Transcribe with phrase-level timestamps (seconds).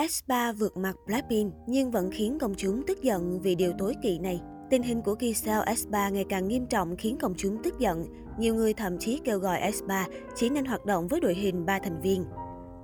[0.00, 4.18] S3 vượt mặt Blackpink nhưng vẫn khiến công chúng tức giận vì điều tối kỵ
[4.18, 4.40] này.
[4.70, 8.06] Tình hình của Giselle S3 ngày càng nghiêm trọng khiến công chúng tức giận.
[8.38, 11.78] Nhiều người thậm chí kêu gọi S3 chỉ nên hoạt động với đội hình 3
[11.78, 12.24] thành viên.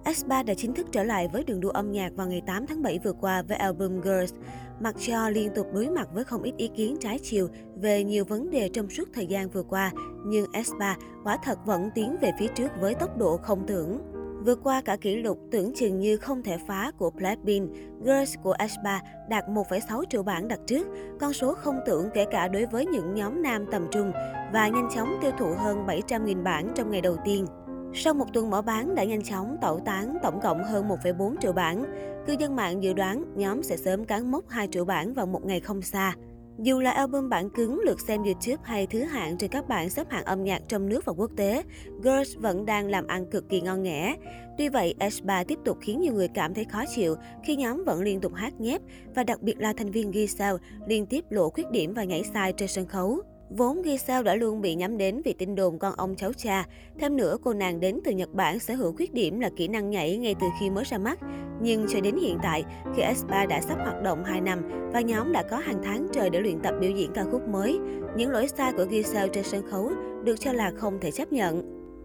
[0.05, 2.83] S3 đã chính thức trở lại với đường đua âm nhạc vào ngày 8 tháng
[2.83, 4.35] 7 vừa qua với album Girls,
[4.81, 8.25] mặc cho liên tục đối mặt với không ít ý kiến trái chiều về nhiều
[8.25, 9.93] vấn đề trong suốt thời gian vừa qua,
[10.27, 10.95] nhưng S3
[11.25, 14.16] quả thật vẫn tiến về phía trước với tốc độ không tưởng.
[14.47, 18.53] Vượt qua cả kỷ lục tưởng chừng như không thể phá của Blackpink, Girls của
[18.53, 20.87] Aespa đạt 1,6 triệu bản đặt trước,
[21.21, 24.13] con số không tưởng kể cả đối với những nhóm nam tầm trung
[24.53, 27.47] và nhanh chóng tiêu thụ hơn 700.000 bản trong ngày đầu tiên.
[27.95, 31.53] Sau một tuần mở bán đã nhanh chóng tẩu tán tổng cộng hơn 1,4 triệu
[31.53, 31.85] bản.
[32.27, 35.45] Cư dân mạng dự đoán nhóm sẽ sớm cán mốc 2 triệu bản vào một
[35.45, 36.15] ngày không xa.
[36.59, 40.11] Dù là album bản cứng, lượt xem YouTube hay thứ hạng trên các bảng xếp
[40.11, 41.63] hạng âm nhạc trong nước và quốc tế,
[42.03, 44.17] Girls vẫn đang làm ăn cực kỳ ngon nghẻ.
[44.59, 48.01] Tuy vậy, S3 tiếp tục khiến nhiều người cảm thấy khó chịu khi nhóm vẫn
[48.01, 48.81] liên tục hát nhép
[49.15, 52.53] và đặc biệt là thành viên Giselle liên tiếp lộ khuyết điểm và nhảy sai
[52.53, 53.21] trên sân khấu.
[53.51, 56.65] Vốn Giselle đã luôn bị nhắm đến vì tin đồn con ông cháu cha.
[56.99, 59.91] Thêm nữa, cô nàng đến từ Nhật Bản sở hữu khuyết điểm là kỹ năng
[59.91, 61.19] nhảy ngay từ khi mới ra mắt.
[61.61, 62.65] Nhưng cho đến hiện tại,
[62.97, 66.31] khi S3 đã sắp hoạt động 2 năm và nhóm đã có hàng tháng trời
[66.31, 67.79] để luyện tập biểu diễn ca khúc mới,
[68.17, 69.91] những lỗi sai của Giselle trên sân khấu
[70.25, 71.63] được cho là không thể chấp nhận.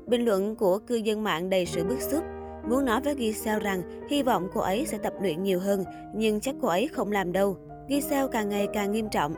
[0.08, 2.24] Bình luận của cư dân mạng đầy sự bức xúc.
[2.70, 5.84] Muốn nói với Giselle rằng hy vọng cô ấy sẽ tập luyện nhiều hơn,
[6.16, 7.58] nhưng chắc cô ấy không làm đâu.
[7.90, 9.34] Giselle càng ngày càng nghiêm trọng.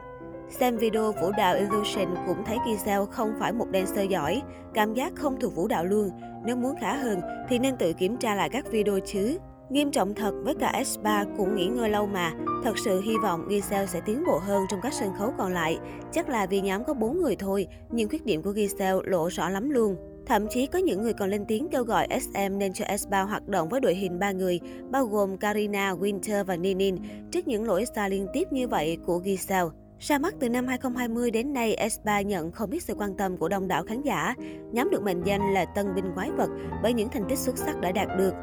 [0.49, 4.41] Xem video vũ đạo Illusion cũng thấy Giselle không phải một dancer giỏi,
[4.73, 6.09] cảm giác không thuộc vũ đạo luôn.
[6.45, 9.37] Nếu muốn khá hơn thì nên tự kiểm tra lại các video chứ.
[9.69, 12.31] Nghiêm trọng thật với cả S3 cũng nghỉ ngơi lâu mà.
[12.63, 15.77] Thật sự hy vọng Giselle sẽ tiến bộ hơn trong các sân khấu còn lại.
[16.11, 19.49] Chắc là vì nhóm có 4 người thôi, nhưng khuyết điểm của Giselle lộ rõ
[19.49, 19.95] lắm luôn.
[20.25, 23.47] Thậm chí có những người còn lên tiếng kêu gọi SM nên cho S3 hoạt
[23.47, 26.95] động với đội hình 3 người, bao gồm Karina, Winter và Ninin,
[27.31, 29.69] trước những lỗi sai liên tiếp như vậy của Giselle.
[30.07, 33.49] Ra mắt từ năm 2020 đến nay, S3 nhận không ít sự quan tâm của
[33.49, 34.35] đông đảo khán giả.
[34.71, 36.49] Nhóm được mệnh danh là tân binh quái vật
[36.83, 38.33] bởi những thành tích xuất sắc đã đạt được.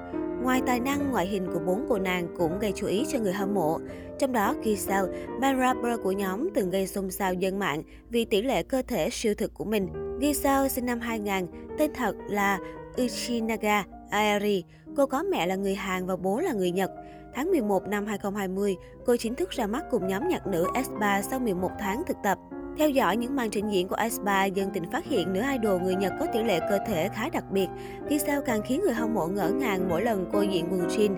[0.43, 3.33] Ngoài tài năng, ngoại hình của bốn cô nàng cũng gây chú ý cho người
[3.33, 3.79] hâm mộ.
[4.19, 8.43] Trong đó, Giselle, ban rapper của nhóm từng gây xôn xao dân mạng vì tỷ
[8.43, 9.89] lệ cơ thể siêu thực của mình.
[10.21, 11.47] Giselle sinh năm 2000,
[11.79, 12.59] tên thật là
[13.03, 14.65] Uchinaga Aeri.
[14.97, 16.91] Cô có mẹ là người Hàn và bố là người Nhật.
[17.35, 18.77] Tháng 11 năm 2020,
[19.07, 22.39] cô chính thức ra mắt cùng nhóm nhạc nữ S3 sau 11 tháng thực tập.
[22.79, 25.95] Theo dõi những màn trình diễn của S3, dân tình phát hiện nữ idol người
[25.95, 27.69] Nhật có tỷ lệ cơ thể khá đặc biệt.
[28.11, 31.15] Giselle càng khiến người hâm mộ ngỡ ngàng mỗi lần cô diện quần jean.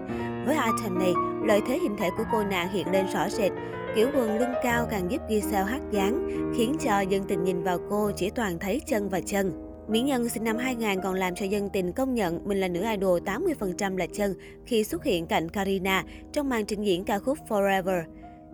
[0.47, 1.13] Với item này,
[1.45, 3.53] lợi thế hình thể của cô nàng hiện lên rõ rệt.
[3.95, 7.79] Kiểu quần lưng cao càng giúp Giselle hát dáng, khiến cho dân tình nhìn vào
[7.91, 9.72] cô chỉ toàn thấy chân và chân.
[9.89, 12.81] Mỹ Nhân sinh năm 2000 còn làm cho dân tình công nhận mình là nữ
[12.81, 14.35] idol 80% là chân
[14.67, 18.03] khi xuất hiện cạnh Karina trong màn trình diễn ca khúc Forever.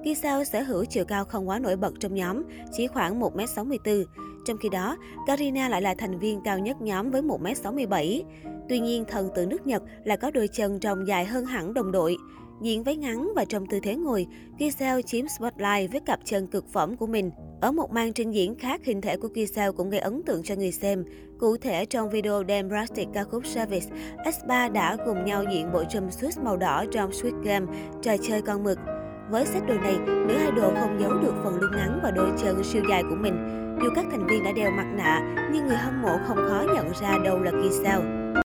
[0.04, 4.04] Giselle sở hữu chiều cao không quá nổi bật trong nhóm, chỉ khoảng 1m64.
[4.46, 4.96] Trong khi đó,
[5.26, 8.22] Karina lại là thành viên cao nhất nhóm với 1m67.
[8.68, 11.92] Tuy nhiên, thần tượng nước Nhật là có đôi chân trông dài hơn hẳn đồng
[11.92, 12.16] đội.
[12.60, 14.26] Diện váy ngắn và trong tư thế ngồi,
[14.58, 17.30] Giselle chiếm spotlight với cặp chân cực phẩm của mình.
[17.60, 20.54] Ở một màn trình diễn khác, hình thể của Giselle cũng gây ấn tượng cho
[20.54, 21.04] người xem.
[21.38, 23.86] Cụ thể, trong video Damn Rustic ca khúc Service,
[24.24, 27.66] S3 đã cùng nhau diện bộ jumpsuit màu đỏ trong Sweet Game,
[28.02, 28.78] trò chơi con mực.
[29.30, 32.64] Với set đồ này, nữ idol không giấu được phần lưng ngắn và đôi chân
[32.64, 33.34] siêu dài của mình.
[33.82, 36.92] Dù các thành viên đã đeo mặt nạ, nhưng người hâm mộ không khó nhận
[37.00, 38.17] ra đâu là Giselle.